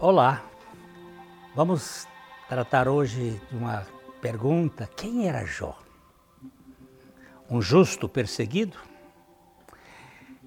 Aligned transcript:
Olá, 0.00 0.42
vamos 1.54 2.08
tratar 2.48 2.88
hoje 2.88 3.40
de 3.50 3.56
uma 3.56 3.86
pergunta: 4.20 4.88
quem 4.96 5.28
era 5.28 5.44
Jó? 5.44 5.78
Um 7.50 7.60
justo 7.60 8.08
perseguido? 8.08 8.78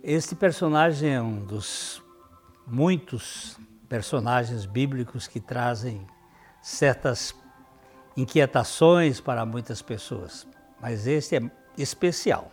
Este 0.01 0.35
personagem 0.35 1.13
é 1.13 1.21
um 1.21 1.45
dos 1.45 2.04
muitos 2.65 3.57
personagens 3.88 4.65
bíblicos 4.65 5.27
que 5.27 5.39
trazem 5.39 6.05
certas 6.61 7.35
inquietações 8.17 9.21
para 9.21 9.45
muitas 9.45 9.81
pessoas, 9.81 10.47
mas 10.81 11.05
esse 11.05 11.38
é 11.38 11.51
especial. 11.77 12.51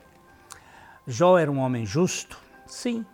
Jó 1.11 1.37
era 1.37 1.51
um 1.51 1.59
homem 1.59 1.85
justo? 1.85 2.39
Sim. 2.67 3.05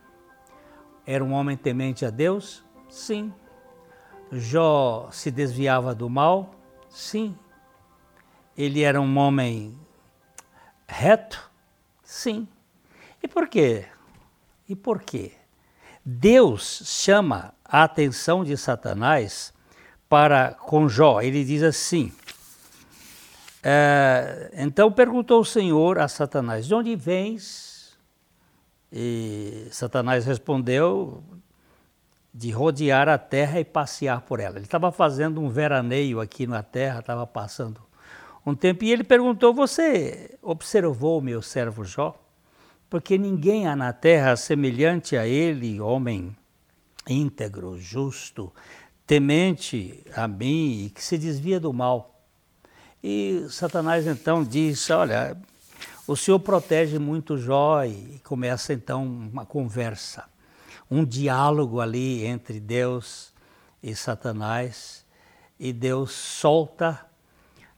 Era 1.06 1.24
um 1.24 1.32
homem 1.32 1.56
temente 1.56 2.04
a 2.04 2.10
Deus? 2.10 2.62
Sim. 2.90 3.32
Jó 4.30 5.08
se 5.10 5.30
desviava 5.30 5.94
do 5.94 6.10
mal? 6.10 6.54
Sim. 6.90 7.34
Ele 8.54 8.82
era 8.82 9.00
um 9.00 9.16
homem 9.16 9.78
reto? 10.86 11.50
Sim. 12.02 12.46
E 13.22 13.26
por 13.26 13.48
quê? 13.48 13.86
E 14.68 14.76
por 14.76 15.00
quê? 15.02 15.32
Deus 16.04 16.82
chama 16.84 17.54
a 17.64 17.82
atenção 17.82 18.44
de 18.44 18.58
Satanás 18.58 19.54
para 20.06 20.52
com 20.52 20.86
Jó. 20.86 21.22
Ele 21.22 21.42
diz 21.44 21.62
assim: 21.62 22.12
é, 23.62 24.50
então 24.54 24.92
perguntou 24.92 25.40
o 25.40 25.44
Senhor 25.44 25.98
a 25.98 26.08
Satanás: 26.08 26.66
De 26.66 26.74
onde 26.74 26.94
vens? 26.94 27.75
E 28.92 29.68
Satanás 29.70 30.24
respondeu: 30.24 31.22
De 32.32 32.50
rodear 32.50 33.08
a 33.08 33.18
terra 33.18 33.60
e 33.60 33.64
passear 33.64 34.20
por 34.22 34.40
ela. 34.40 34.56
Ele 34.56 34.64
estava 34.64 34.92
fazendo 34.92 35.40
um 35.40 35.48
veraneio 35.48 36.20
aqui 36.20 36.46
na 36.46 36.62
terra, 36.62 37.00
estava 37.00 37.26
passando 37.26 37.80
um 38.44 38.54
tempo, 38.54 38.84
e 38.84 38.92
ele 38.92 39.04
perguntou: 39.04 39.52
Você 39.52 40.38
observou 40.42 41.18
o 41.18 41.22
meu 41.22 41.42
servo 41.42 41.84
Jó? 41.84 42.14
Porque 42.88 43.18
ninguém 43.18 43.66
há 43.66 43.74
na 43.74 43.92
terra 43.92 44.36
semelhante 44.36 45.16
a 45.16 45.26
ele, 45.26 45.80
homem 45.80 46.36
íntegro, 47.08 47.78
justo, 47.78 48.52
temente 49.06 50.04
a 50.14 50.26
mim 50.26 50.86
e 50.86 50.90
que 50.90 51.02
se 51.02 51.16
desvia 51.16 51.60
do 51.60 51.72
mal. 51.72 52.20
E 53.02 53.46
Satanás 53.50 54.06
então 54.06 54.44
diz: 54.44 54.88
Olha, 54.90 55.36
o 56.06 56.14
Senhor 56.14 56.38
protege 56.38 56.98
muito 56.98 57.36
Jó 57.36 57.84
e 57.84 58.20
começa 58.22 58.72
então 58.72 59.04
uma 59.04 59.44
conversa, 59.44 60.24
um 60.88 61.04
diálogo 61.04 61.80
ali 61.80 62.24
entre 62.24 62.60
Deus 62.60 63.32
e 63.82 63.94
Satanás. 63.94 65.04
E 65.58 65.72
Deus 65.72 66.12
solta 66.12 67.06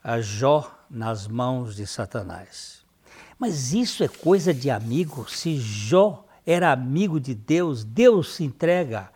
a 0.02 0.20
Jó 0.20 0.70
nas 0.90 1.26
mãos 1.26 1.76
de 1.76 1.86
Satanás. 1.86 2.84
Mas 3.38 3.72
isso 3.72 4.02
é 4.04 4.08
coisa 4.08 4.52
de 4.52 4.68
amigo. 4.68 5.30
Se 5.30 5.56
Jó 5.56 6.26
era 6.44 6.72
amigo 6.72 7.20
de 7.20 7.34
Deus, 7.34 7.84
Deus 7.84 8.34
se 8.34 8.44
entrega 8.44 9.10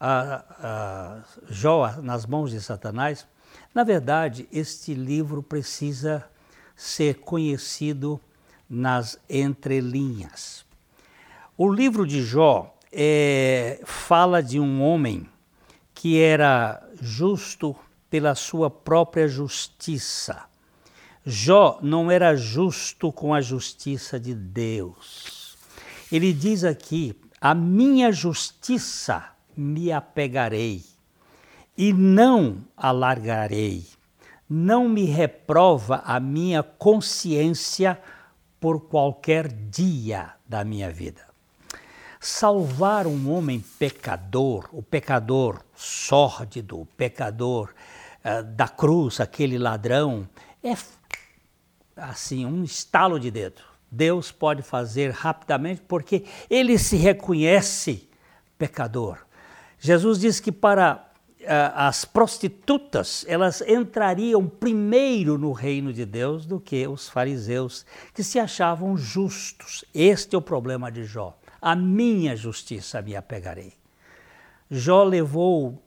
a, 0.00 0.44
a 0.58 1.22
Jó 1.48 2.00
nas 2.02 2.26
mãos 2.26 2.50
de 2.50 2.60
Satanás. 2.60 3.26
Na 3.72 3.84
verdade, 3.84 4.48
este 4.50 4.94
livro 4.94 5.42
precisa 5.42 6.24
ser 6.74 7.20
conhecido 7.20 8.20
nas 8.70 9.18
entrelinhas. 9.28 10.64
O 11.58 11.68
livro 11.68 12.06
de 12.06 12.22
Jó 12.22 12.72
é, 12.92 13.80
fala 13.84 14.40
de 14.40 14.60
um 14.60 14.80
homem 14.80 15.28
que 15.92 16.20
era 16.20 16.80
justo 17.00 17.74
pela 18.08 18.34
sua 18.34 18.70
própria 18.70 19.28
justiça. 19.28 20.44
Jó 21.26 21.78
não 21.82 22.10
era 22.10 22.34
justo 22.36 23.12
com 23.12 23.34
a 23.34 23.40
justiça 23.40 24.18
de 24.18 24.34
Deus. 24.34 25.58
Ele 26.10 26.32
diz 26.32 26.64
aqui: 26.64 27.14
a 27.40 27.54
minha 27.54 28.10
justiça 28.12 29.30
me 29.56 29.92
apegarei 29.92 30.82
e 31.76 31.92
não 31.92 32.58
alargarei. 32.76 33.84
Não 34.48 34.88
me 34.88 35.04
reprova 35.04 36.02
a 36.04 36.18
minha 36.18 36.62
consciência 36.62 38.00
por 38.60 38.82
qualquer 38.82 39.48
dia 39.48 40.34
da 40.46 40.62
minha 40.62 40.90
vida. 40.90 41.22
Salvar 42.20 43.06
um 43.06 43.32
homem 43.32 43.64
pecador, 43.78 44.68
o 44.72 44.82
pecador 44.82 45.64
sórdido, 45.74 46.78
o 46.78 46.86
pecador 46.86 47.72
uh, 48.22 48.44
da 48.44 48.68
cruz, 48.68 49.20
aquele 49.20 49.58
ladrão, 49.58 50.28
é 50.62 50.76
assim 51.96 52.44
um 52.44 52.62
estalo 52.62 53.18
de 53.18 53.30
dedo. 53.30 53.62
Deus 53.90 54.30
pode 54.30 54.62
fazer 54.62 55.10
rapidamente 55.10 55.82
porque 55.88 56.24
ele 56.48 56.78
se 56.78 56.96
reconhece 56.96 58.08
pecador. 58.58 59.18
Jesus 59.78 60.20
diz 60.20 60.38
que 60.38 60.52
para 60.52 61.09
as 61.74 62.04
prostitutas, 62.04 63.24
elas 63.26 63.60
entrariam 63.62 64.46
primeiro 64.46 65.36
no 65.36 65.50
reino 65.50 65.92
de 65.92 66.06
Deus 66.06 66.46
do 66.46 66.60
que 66.60 66.86
os 66.86 67.08
fariseus, 67.08 67.84
que 68.14 68.22
se 68.22 68.38
achavam 68.38 68.96
justos. 68.96 69.84
Este 69.92 70.36
é 70.36 70.38
o 70.38 70.42
problema 70.42 70.92
de 70.92 71.04
Jó. 71.04 71.36
A 71.60 71.74
minha 71.74 72.36
justiça 72.36 73.02
me 73.02 73.16
apegarei. 73.16 73.72
Jó 74.70 75.02
levou 75.02 75.82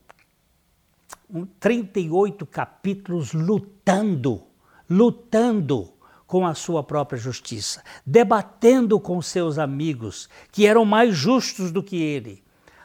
38 1.62 2.46
capítulos 2.46 3.31
lutando, 3.31 4.44
lutando 4.90 5.94
com 6.28 6.46
a 6.46 6.53
sua 6.53 6.84
própria 6.84 7.18
justiça, 7.18 7.81
debatendo 8.06 9.00
com 9.00 9.22
seus 9.22 9.57
amigos, 9.57 10.28
que 10.52 10.68
eram 10.68 10.84
mais 10.84 11.16
justos 11.16 11.72
do 11.72 11.81
que 11.81 12.02
ele, 12.02 12.44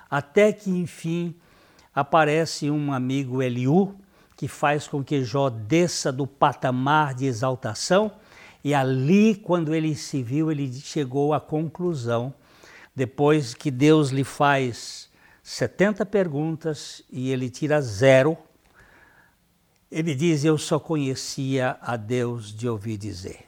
até 0.09 0.53
que, 0.53 0.71
enfim, 0.71 1.35
aparece 1.99 2.71
um 2.71 2.93
amigo 2.93 3.43
Eliú, 3.43 3.97
que 4.37 4.47
faz 4.47 4.87
com 4.87 5.03
que 5.03 5.25
Jó 5.25 5.51
desça 5.51 6.13
do 6.13 6.27
patamar 6.27 7.13
de 7.13 7.27
exaltação, 7.27 8.13
e 8.63 8.73
ali, 8.73 9.35
quando 9.35 9.75
ele 9.75 9.95
se 9.97 10.23
viu, 10.23 10.51
ele 10.51 10.73
chegou 10.73 11.35
à 11.35 11.41
conclusão, 11.41 12.33
depois 12.95 13.53
que 13.53 13.71
Deus 13.71 14.11
lhe 14.11 14.25
faz 14.25 15.09
70 15.43 16.05
perguntas 16.07 17.03
e 17.11 17.31
ele 17.31 17.49
tira 17.51 17.81
zero, 17.81 18.37
ele 19.91 20.15
diz: 20.15 20.45
Eu 20.45 20.59
só 20.59 20.79
conhecia 20.79 21.79
a 21.81 21.97
Deus 21.97 22.53
de 22.53 22.69
ouvir 22.69 22.97
dizer. 22.97 23.47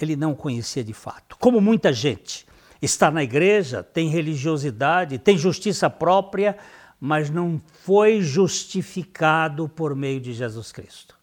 Ele 0.00 0.16
não 0.16 0.34
conhecia 0.34 0.84
de 0.84 0.92
fato. 0.92 1.36
Como 1.38 1.60
muita 1.60 1.92
gente 1.92 2.46
está 2.82 3.10
na 3.10 3.22
igreja, 3.22 3.82
tem 3.82 4.08
religiosidade, 4.08 5.18
tem 5.18 5.38
justiça 5.38 5.88
própria, 5.88 6.56
mas 7.00 7.30
não 7.30 7.60
foi 7.82 8.20
justificado 8.20 9.68
por 9.68 9.94
meio 9.94 10.20
de 10.20 10.32
Jesus 10.32 10.72
Cristo. 10.72 11.16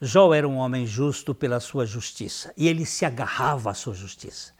Jó 0.00 0.32
era 0.32 0.48
um 0.48 0.56
homem 0.56 0.86
justo 0.86 1.34
pela 1.34 1.60
sua 1.60 1.84
justiça 1.84 2.52
e 2.56 2.68
ele 2.68 2.86
se 2.86 3.04
agarrava 3.04 3.70
à 3.70 3.74
sua 3.74 3.92
justiça. 3.92 4.52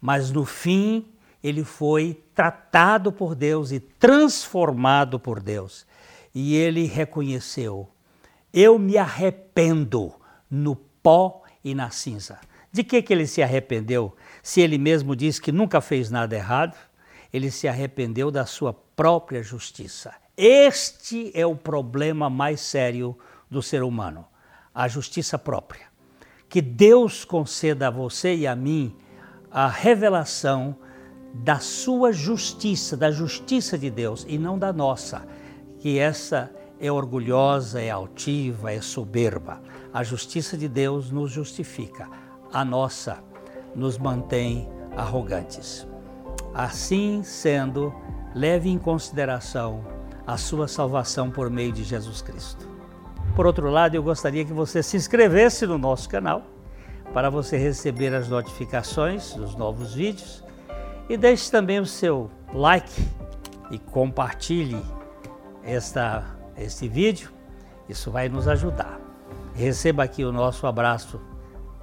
Mas 0.00 0.30
no 0.30 0.44
fim, 0.44 1.06
ele 1.42 1.64
foi 1.64 2.22
tratado 2.34 3.12
por 3.12 3.34
Deus 3.34 3.70
e 3.70 3.80
transformado 3.80 5.20
por 5.20 5.40
Deus. 5.40 5.86
E 6.34 6.54
ele 6.54 6.84
reconheceu: 6.84 7.88
Eu 8.52 8.78
me 8.78 8.96
arrependo 8.96 10.14
no 10.50 10.74
pó 10.76 11.42
e 11.62 11.74
na 11.74 11.90
cinza. 11.90 12.38
De 12.72 12.84
que, 12.84 13.02
que 13.02 13.12
ele 13.12 13.26
se 13.26 13.42
arrependeu? 13.42 14.14
Se 14.42 14.60
ele 14.60 14.78
mesmo 14.78 15.16
diz 15.16 15.38
que 15.38 15.50
nunca 15.50 15.80
fez 15.80 16.10
nada 16.10 16.36
errado, 16.36 16.76
ele 17.32 17.50
se 17.50 17.68
arrependeu 17.68 18.30
da 18.30 18.46
sua 18.46 18.72
própria 18.72 19.42
justiça. 19.42 20.14
Este 20.36 21.30
é 21.34 21.44
o 21.44 21.56
problema 21.56 22.30
mais 22.30 22.60
sério 22.60 23.16
do 23.50 23.62
ser 23.62 23.82
humano, 23.82 24.24
a 24.74 24.88
justiça 24.88 25.38
própria. 25.38 25.88
Que 26.48 26.62
Deus 26.62 27.24
conceda 27.24 27.88
a 27.88 27.90
você 27.90 28.34
e 28.34 28.46
a 28.46 28.56
mim 28.56 28.96
a 29.50 29.66
revelação 29.66 30.76
da 31.34 31.58
sua 31.58 32.12
justiça, 32.12 32.96
da 32.96 33.10
justiça 33.10 33.76
de 33.76 33.90
Deus 33.90 34.24
e 34.28 34.38
não 34.38 34.58
da 34.58 34.72
nossa, 34.72 35.26
que 35.78 35.98
essa 35.98 36.50
é 36.80 36.90
orgulhosa, 36.90 37.80
é 37.80 37.90
altiva, 37.90 38.72
é 38.72 38.80
soberba. 38.80 39.60
A 39.92 40.02
justiça 40.02 40.56
de 40.56 40.68
Deus 40.68 41.10
nos 41.10 41.30
justifica, 41.30 42.08
a 42.52 42.64
nossa 42.64 43.22
nos 43.74 43.98
mantém 43.98 44.68
arrogantes. 44.96 45.86
Assim 46.58 47.22
sendo, 47.22 47.94
leve 48.34 48.68
em 48.68 48.78
consideração 48.78 49.84
a 50.26 50.36
sua 50.36 50.66
salvação 50.66 51.30
por 51.30 51.48
meio 51.48 51.70
de 51.70 51.84
Jesus 51.84 52.20
Cristo. 52.20 52.68
Por 53.36 53.46
outro 53.46 53.70
lado, 53.70 53.94
eu 53.94 54.02
gostaria 54.02 54.44
que 54.44 54.52
você 54.52 54.82
se 54.82 54.96
inscrevesse 54.96 55.68
no 55.68 55.78
nosso 55.78 56.08
canal 56.08 56.42
para 57.14 57.30
você 57.30 57.56
receber 57.56 58.12
as 58.12 58.28
notificações 58.28 59.34
dos 59.34 59.54
novos 59.54 59.94
vídeos 59.94 60.44
e 61.08 61.16
deixe 61.16 61.48
também 61.48 61.78
o 61.78 61.86
seu 61.86 62.28
like 62.52 63.08
e 63.70 63.78
compartilhe 63.78 64.82
esta, 65.62 66.24
este 66.56 66.88
vídeo. 66.88 67.30
Isso 67.88 68.10
vai 68.10 68.28
nos 68.28 68.48
ajudar. 68.48 68.98
Receba 69.54 70.02
aqui 70.02 70.24
o 70.24 70.32
nosso 70.32 70.66
abraço 70.66 71.20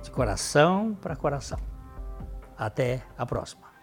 de 0.04 0.12
coração 0.12 0.98
para 1.02 1.16
coração. 1.16 1.60
Até 2.58 3.04
a 3.18 3.26
próxima. 3.26 3.75